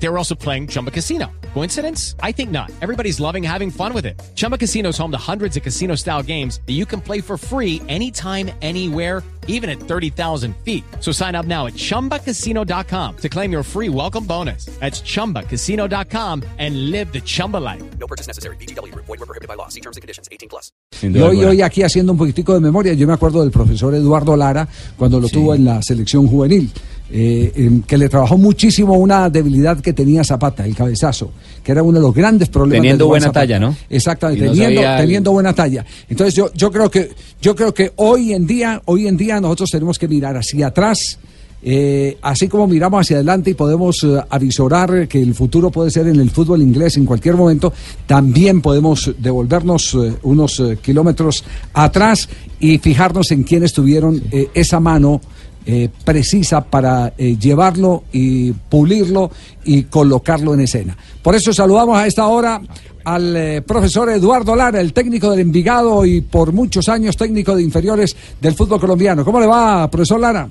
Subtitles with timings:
[0.00, 1.26] They were also playing Chumba Casino.
[1.54, 2.14] Coincidence?
[2.22, 2.70] I think not.
[2.80, 4.20] Everybody's loving having fun with it.
[4.36, 7.36] Chumba Casino is home to hundreds of casino style games that you can play for
[7.36, 10.84] free anytime, anywhere, even at 30,000 feet.
[11.00, 14.66] So sign up now at chumbacasino.com to claim your free welcome bonus.
[14.78, 17.82] That's chumbacasino.com and live the Chumba life.
[17.98, 18.56] No purchase necessary.
[18.56, 18.94] BGW.
[18.94, 19.68] Void were prohibited by law.
[19.68, 20.28] See terms and conditions.
[20.30, 20.70] 18 plus.
[21.00, 24.36] Y hoy, hoy aquí haciendo un poquitico de memoria, yo me acuerdo del profesor Eduardo
[24.36, 26.72] Lara cuando lo tuvo en la selección juvenil,
[27.10, 31.30] eh, que le trabajó muchísimo una debilidad que tenía Zapata, el cabezazo,
[31.64, 32.82] que era uno de los grandes problemas.
[32.82, 33.40] Teniendo buena Zapata.
[33.40, 33.76] talla, ¿no?
[33.88, 35.84] Exactamente, no teniendo, sabía- teniendo buena talla.
[36.08, 39.70] Entonces yo, yo creo que, yo creo que hoy en día, hoy en día nosotros
[39.70, 41.18] tenemos que mirar hacia atrás.
[41.60, 46.06] eh, así como miramos hacia adelante y podemos eh, avisorar que el futuro puede ser
[46.06, 47.72] en el fútbol inglés en cualquier momento,
[48.06, 51.42] también podemos devolvernos eh, unos kilómetros
[51.74, 52.28] atrás
[52.60, 54.22] y fijarnos en quiénes tuvieron
[54.54, 55.20] esa mano
[55.66, 59.30] eh, precisa para eh, llevarlo y pulirlo
[59.64, 60.96] y colocarlo en escena.
[61.22, 62.60] Por eso saludamos a esta hora
[63.04, 67.62] al eh, profesor Eduardo Lara, el técnico del Envigado y por muchos años técnico de
[67.62, 69.24] inferiores del fútbol colombiano.
[69.24, 70.48] ¿Cómo le va, profesor Lara?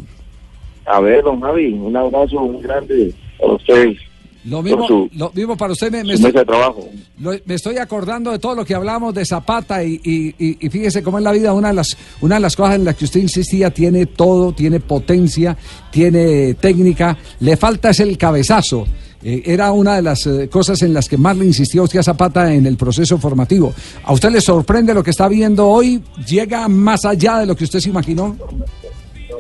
[0.86, 3.98] A ver, don Javi, un abrazo muy grande a ustedes
[4.46, 5.92] Lo mismo, su, lo mismo para usted.
[5.92, 6.88] Me, estoy, mesa de trabajo.
[7.20, 10.70] lo- me estoy acordando de todo lo que hablamos de Zapata y, y- y- y
[10.70, 13.06] fíjese cómo en la vida una de las una de las cosas en las que
[13.06, 15.58] usted insistía tiene todo, tiene potencia,
[15.92, 18.88] tiene técnica, le falta es el cabezazo.
[19.24, 22.04] Eh, era una de las eh, cosas en las que más le insistió usted a
[22.04, 23.74] Zapata en el proceso formativo.
[24.04, 26.02] ¿A usted le sorprende lo que está viendo hoy?
[26.28, 28.38] ¿Llega más allá de lo que usted se imaginó?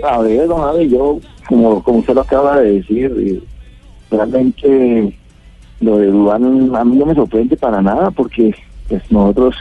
[0.03, 3.40] A ver, don yo, como, como usted lo acaba de decir, eh,
[4.09, 5.17] realmente
[5.80, 8.55] lo de Dubán a mí no me sorprende para nada porque
[8.88, 9.55] pues nosotros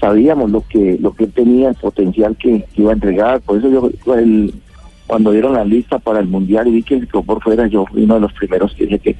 [0.00, 3.40] sabíamos lo que lo que tenía, el potencial que, iba a entregar.
[3.40, 3.90] Por eso yo,
[5.06, 7.86] cuando dieron la lista para el Mundial y vi que se quedó por fuera, yo
[7.86, 9.16] fui uno de los primeros que dije que,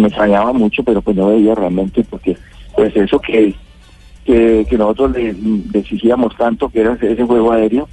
[0.00, 2.36] me extrañaba mucho, pero pues no veía realmente porque
[2.74, 3.54] pues eso que,
[4.24, 5.34] que, que nosotros le,
[5.74, 7.88] exigíamos tanto, que era ese juego aéreo,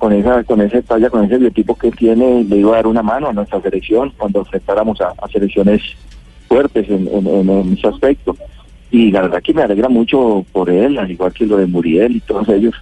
[0.00, 3.02] con esa con ese talla, con ese biotipo que tiene, le iba a dar una
[3.02, 5.82] mano a nuestra selección cuando enfrentáramos a, selecciones
[6.48, 8.34] fuertes en ese aspecto.
[8.90, 12.16] Y la verdad que me alegra mucho por él, al igual que lo de Muriel
[12.16, 12.74] y todos ellos,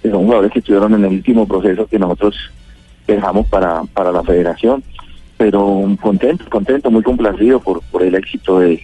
[0.00, 2.36] que son jugadores que estuvieron en el último proceso que nosotros
[3.04, 4.84] dejamos para, para la federación.
[5.38, 8.80] Pero contento, contento, muy complacido por, por el éxito de,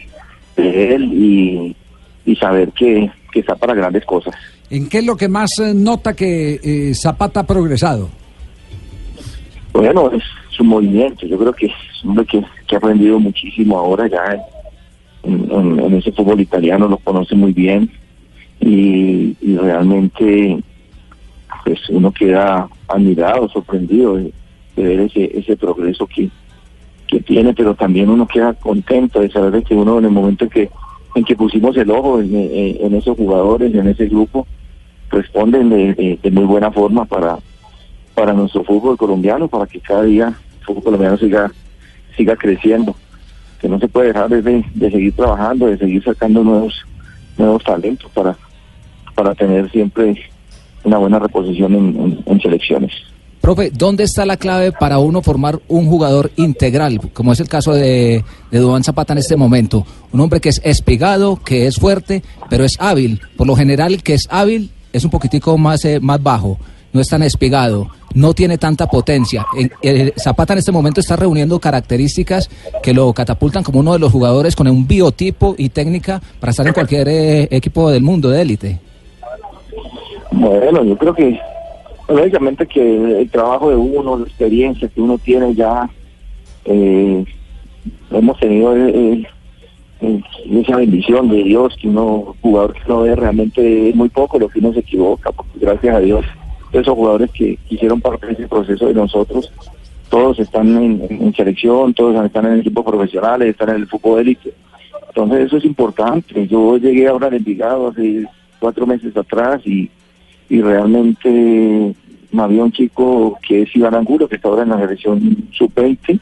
[0.56, 1.76] de él y,
[2.25, 4.34] y saber que, que está para grandes cosas.
[4.71, 8.09] ¿En qué es lo que más eh, nota que eh, Zapata ha progresado?
[9.72, 11.27] Bueno, es su movimiento.
[11.27, 11.72] Yo creo que es
[12.03, 14.43] un hombre que, ha aprendido muchísimo ahora ya
[15.22, 17.91] en, ese fútbol italiano, lo conoce muy bien
[18.60, 20.62] y, realmente
[21.65, 24.32] pues uno queda admirado, sorprendido de,
[24.76, 26.31] de ver ese, ese progreso que,
[27.09, 30.50] que tiene, pero también uno queda contento de saber que uno en el momento en
[30.50, 30.71] que
[31.16, 34.47] en que pusimos el ojo en, esos jugadores, en ese grupo,
[35.10, 37.38] responden de, muy buena forma para
[38.15, 41.50] para nuestro fútbol colombiano, para que cada día el fútbol colombiano siga
[42.16, 42.94] siga creciendo.
[43.60, 46.84] Que no se puede dejar de, de seguir trabajando, de seguir sacando nuevos
[47.38, 48.37] nuevos talentos para
[49.15, 50.22] para tener siempre
[50.84, 52.93] una buena reposición en selecciones.
[53.46, 57.72] Profe, ¿dónde está la clave para uno formar un jugador integral, como es el caso
[57.74, 59.86] de, de Duván Zapata en este momento?
[60.12, 63.20] Un hombre que es espigado, que es fuerte, pero es hábil.
[63.36, 66.58] Por lo general, el que es hábil es un poquitico más, eh, más bajo,
[66.92, 69.46] no es tan espigado, no tiene tanta potencia.
[69.56, 72.50] En- eh, Zapata en este momento está reuniendo características
[72.82, 76.66] que lo catapultan como uno de los jugadores con un biotipo y técnica para estar
[76.66, 78.80] en cualquier eh, equipo del mundo de élite.
[80.32, 81.38] Bueno, yo creo que
[82.09, 85.89] lógicamente que el trabajo de uno, la experiencia que uno tiene ya,
[86.65, 87.25] eh,
[88.11, 89.27] hemos tenido eh,
[90.00, 94.49] eh, esa bendición de Dios que uno, jugador que no ve realmente muy poco lo
[94.49, 96.25] que uno se equivoca, porque gracias a Dios
[96.73, 99.52] esos jugadores que hicieron parte de ese proceso de nosotros,
[100.11, 104.52] todos están en selección, todos están en equipos profesionales, están en el fútbol élite.
[105.09, 106.47] Entonces eso es importante.
[106.47, 108.26] Yo llegué ahora al Envigado hace
[108.59, 109.91] cuatro meses atrás y
[110.48, 111.94] y realmente
[112.37, 116.20] había un chico que es Iván Angulo, que está ahora en la selección sub-20,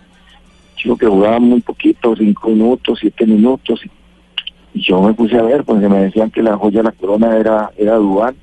[0.77, 3.81] chico que jugaba muy poquito, cinco minutos, siete minutos,
[4.75, 7.37] y yo me puse a ver, porque me decían que la joya de la corona
[7.37, 8.35] era, era Dubán,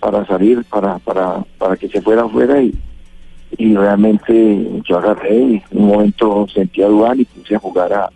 [0.00, 2.74] para salir, para, para, para que se fuera afuera, y,
[3.58, 7.92] y realmente yo agarré y en un momento sentí a Dubán y puse a jugar
[7.92, 8.10] a,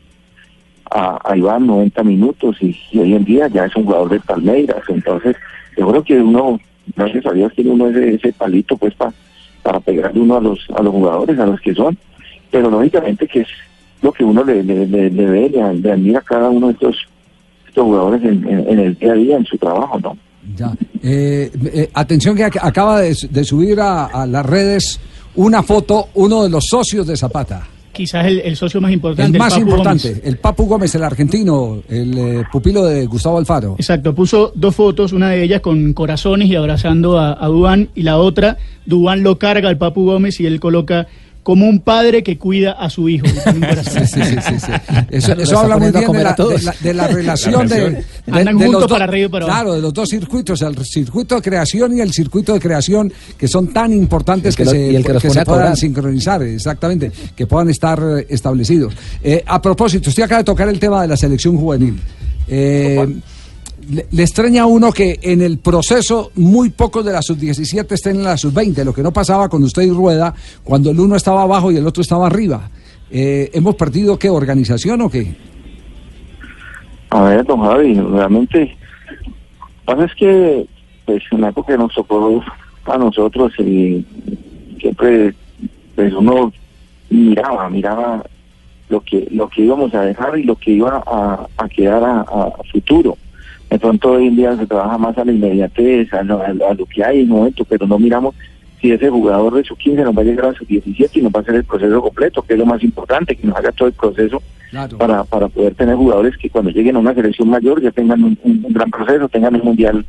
[0.90, 4.20] a, a Iván 90 minutos, y, y hoy en día ya es un jugador de
[4.20, 5.36] Palmeiras, entonces
[5.76, 6.58] yo creo que uno,
[6.96, 9.12] gracias a Dios, tiene uno ese, ese palito pues pa-
[9.62, 11.96] para pegarle uno a los, a los jugadores, a los que son,
[12.50, 13.48] pero lógicamente que es
[14.02, 15.62] lo que uno le, le, le, le ve, le,
[15.92, 16.96] admira a cada uno de estos,
[17.68, 20.16] estos jugadores en, en- el día a día, en su trabajo, ¿no?
[20.56, 20.72] Ya.
[21.02, 24.98] Eh, eh, atención que ac- acaba de, de subir a, a las redes
[25.36, 27.66] una foto, uno de los socios de Zapata.
[27.92, 29.36] Quizás el, el socio más importante.
[29.36, 30.22] El más Papu importante, Gómez.
[30.24, 33.74] el Papu Gómez, el argentino, el eh, pupilo de Gustavo Alfaro.
[33.78, 38.02] Exacto, puso dos fotos, una de ellas con corazones y abrazando a, a Dubán, y
[38.02, 41.08] la otra, Dubán lo carga al Papu Gómez y él coloca
[41.42, 43.26] como un padre que cuida a su hijo.
[43.90, 44.72] Sí, sí, sí, sí.
[45.10, 46.60] Eso, eso habla muy bien de la, a todos.
[46.60, 49.28] de la- de la relación de, de- Andan de juntos los dos- para arriba y
[49.30, 49.46] para.
[49.46, 53.48] Claro, de los dos circuitos, el circuito de creación y el circuito de creación, que
[53.48, 57.70] son tan importantes que que, lo- se, el que se puedan sincronizar, exactamente, que puedan
[57.70, 58.94] estar eh, establecidos.
[59.22, 61.98] Eh, a propósito, usted acaba de tocar el tema de la selección juvenil.
[62.48, 63.06] Eh,
[63.88, 68.16] le, le extraña a uno que en el proceso muy pocos de la sub-17 estén
[68.16, 71.42] en la sub-20, lo que no pasaba con usted y Rueda cuando el uno estaba
[71.42, 72.70] abajo y el otro estaba arriba.
[73.10, 74.28] Eh, ¿Hemos perdido qué?
[74.30, 75.34] ¿Organización o qué?
[77.10, 78.76] A ver, don Javi, realmente,
[79.84, 80.66] pasa es que,
[81.06, 82.42] pues, en la época que nos tocó
[82.86, 84.04] a nosotros, y
[84.78, 85.34] siempre,
[85.96, 86.52] pues, uno
[87.08, 88.22] miraba, miraba
[88.88, 93.16] lo que lo que íbamos a dejar y lo que iba a, quedar a futuro.
[93.70, 96.86] De pronto hoy en día se trabaja más a la inmediatez, a lo, a lo-
[96.86, 98.34] que hay en el momento, pero no miramos
[98.80, 101.32] si ese jugador de su 15 nos va a llegar a su 17 y nos
[101.32, 103.88] va a hacer el proceso completo, que es lo más importante, que nos haga todo
[103.88, 104.98] el proceso Claro.
[104.98, 108.38] para, para poder tener jugadores que cuando lleguen a una selección mayor ya tengan un,
[108.42, 110.04] un- un gran proceso, tengan un mundial,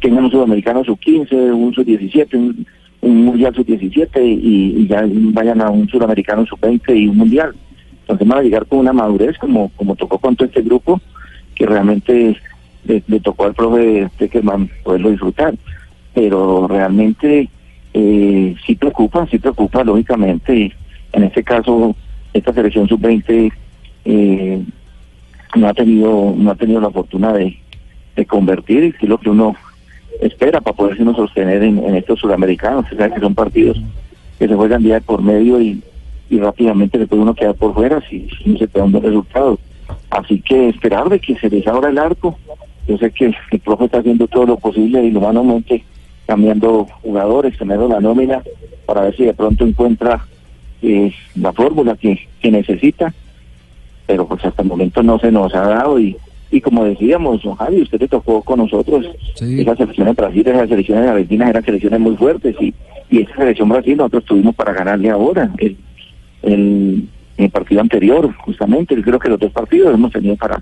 [0.00, 2.66] tengan un sudamericano sub 15, un sub 17, un,
[3.02, 7.16] un mundial sub 17 y, y ya vayan a un sudamericano sub 20 y un
[7.16, 7.54] mundial.
[8.02, 11.00] Entonces van a llegar con una madurez como, como tocó con todo este grupo,
[11.54, 12.36] que realmente
[12.84, 15.54] le, le tocó al profe Teckerman poderlo disfrutar.
[16.14, 17.48] Pero realmente
[17.94, 20.72] eh, sí preocupa, sí preocupa, lógicamente.
[21.12, 21.94] En este caso,
[22.32, 23.52] esta selección sub-20
[24.04, 24.62] eh,
[25.56, 27.58] no ha tenido no ha tenido la fortuna de,
[28.16, 29.56] de convertir, y es lo que uno
[30.20, 32.86] espera para poderse uno sostener en, estos sudamericanos.
[32.92, 33.80] O sea, que son partidos
[34.38, 35.82] que se juegan día por medio y,
[36.30, 39.04] y rápidamente le puede uno quedar por fuera si, no se te da un buen
[39.04, 39.58] resultado.
[40.10, 42.38] Así que esperar de que se les abra el arco.
[42.88, 45.84] Yo sé que el profe está haciendo todo lo posible y humanamente
[46.26, 48.42] cambiando jugadores, cambiando la nómina
[48.86, 50.24] para ver si de pronto encuentra
[50.82, 53.12] eh, la fórmula que, que necesita.
[54.06, 56.16] Pero pues hasta el momento no se nos ha dado y,
[56.50, 59.06] y como decíamos, don Javi, usted le tocó con nosotros
[59.36, 59.60] Sí.
[59.60, 62.74] esas selecciones Brasil, esas selecciones de Argentina eran selecciones muy fuertes y,
[63.08, 65.50] y esa selección Brasil nosotros tuvimos para ganarle ahora.
[65.58, 65.76] El,
[66.42, 70.60] el, el partido anterior, justamente, yo creo que los dos partidos hemos tenido para,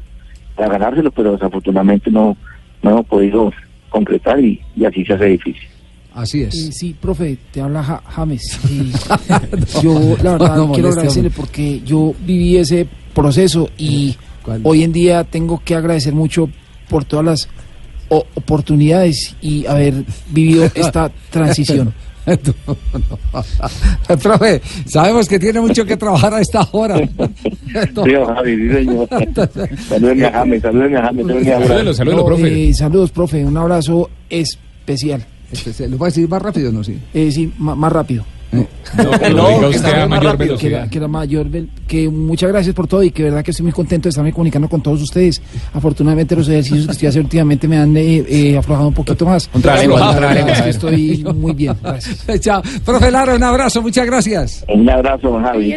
[0.58, 2.36] para ganárselos, pero desafortunadamente no,
[2.82, 3.52] no hemos podido
[3.88, 5.62] concretar y, y así se hace difícil.
[6.14, 6.76] Así Eh, es.
[6.76, 8.58] sí, profe, te habla Ja- James.
[8.70, 8.92] Y
[9.82, 14.16] yo, la verdad, no quiero agradecerle porque yo viví ese proceso y
[14.64, 16.48] hoy en día tengo que agradecer mucho
[16.88, 17.48] por todas las
[18.08, 21.94] o- oportunidades y haber vivido esta transición.
[22.26, 24.16] No, no.
[24.22, 26.96] Profe, sabemos que tiene mucho que trabajar a esta hora.
[28.04, 29.08] Sí, don Javi, sí, señor.
[29.10, 31.98] A James, a James.
[32.06, 32.68] No, profe.
[32.68, 33.44] eh, saludos, profe.
[33.44, 35.24] Un abrazo especial.
[35.88, 36.84] ¿Lo voy a decir más rápido o no?
[36.84, 36.98] Sí.
[37.14, 38.24] Eh, sí, más rápido.
[38.50, 40.88] No, que diga usted a mayor que la, velocidad.
[40.88, 41.46] que la mayor
[41.86, 44.68] que muchas gracias por todo y que verdad que estoy muy contento de estarme comunicando
[44.68, 45.42] con todos ustedes.
[45.74, 49.50] Afortunadamente los ejercicios que estoy haciendo últimamente me han eh, eh, aflojado un poquito más.
[49.52, 50.68] Un que ver.
[50.68, 52.26] estoy muy bien, gracias.
[52.40, 52.62] Chao.
[52.84, 54.64] Profe Lara, un abrazo, muchas gracias.
[54.68, 55.76] Un abrazo, Javi.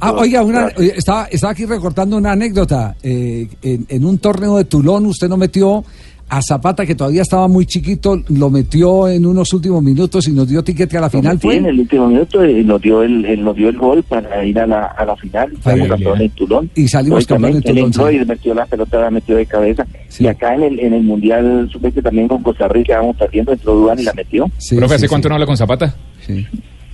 [0.00, 2.96] Ah, oiga, una, oye, estaba, estaba aquí recortando una anécdota.
[3.02, 5.84] Eh, en, en un torneo de Tulón usted no metió
[6.30, 10.48] a Zapata, que todavía estaba muy chiquito, lo metió en unos últimos minutos y nos
[10.48, 11.40] dio tiquete a la final.
[11.40, 11.70] Sí, en ¿Fue?
[11.70, 14.86] el último minuto eh, nos dio el, nos dio el gol para ir a la,
[14.86, 15.52] a la final.
[15.62, 16.70] Salimos campeón en Tulón.
[16.76, 18.16] Y salimos campeón en Tulón, Él entró sí.
[18.16, 19.84] y metió la pelota, la metió de cabeza.
[20.08, 20.24] Sí.
[20.24, 23.74] Y acá en el, en el Mundial Sub-20 también con Costa Rica vamos perdiendo, entró
[23.74, 24.48] Duván y la metió.
[24.58, 25.08] Sí, profe, ¿hace sí.
[25.08, 25.94] cuánto no habla con Zapata?
[26.24, 26.46] Sí.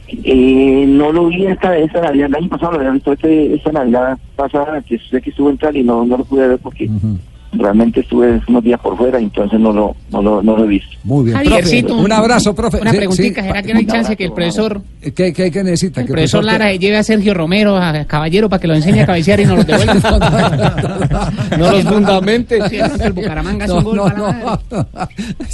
[0.09, 3.73] Eh, no lo vi esta, esta Navidad, el año pasado lo había visto este, esta
[3.73, 7.19] Navidad pasada, que sé que estuvo en Cali, no, no lo pude ver porque Ujú.
[7.53, 10.89] Realmente estuve unos días por fuera, entonces no lo, no lo, no lo he visto.
[11.05, 11.37] Muy bien.
[11.37, 12.81] Javiercito, Profe, un abrazo, profe.
[12.81, 13.47] Una Sí, preguntita, sí.
[13.49, 16.01] ¿será que no hay chance que el profesor, ¿Qué, qué, qué necesita?
[16.01, 19.01] el ¿Que profesor te- Lara lleve a Sergio Romero, a Caballero, para que lo enseñe
[19.01, 21.33] a cabecear y nos los devuelva?
[21.59, 22.59] No los fundamente.
[23.01, 24.61] El Bucaramanga un gol para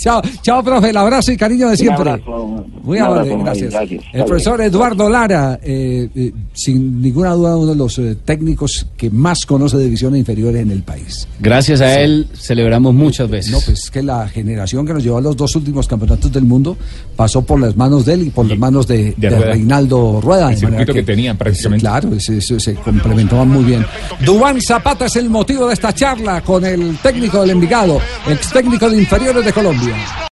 [0.02, 0.90] chao, chao, profe.
[0.90, 2.11] El abrazo y cariño de Un siempre.
[2.11, 3.70] abrazo, Muy amable, abrazo, gracias.
[3.72, 4.04] gracias.
[4.12, 9.11] El profesor Eduardo Lara, eh, eh, sin ninguna duda uno de los eh, técnicos que
[9.11, 11.28] más conoce de divisiones inferiores en el país.
[11.40, 13.52] Gracias a él celebramos muchas veces.
[13.52, 16.44] No, pues es que la generación que nos llevó a los dos últimos campeonatos del
[16.44, 16.76] mundo
[17.16, 19.52] pasó por las manos de él y por las manos de, de de Rueda.
[19.52, 20.50] Reinaldo Rueda.
[20.50, 21.82] El circuito que tenían prácticamente.
[21.82, 23.84] Claro, se complementaban muy bien.
[24.24, 28.88] Dubán Zapata es el motivo de esta charla con el técnico del Envigado, ex técnico
[28.88, 30.28] de inferiores de Colombia.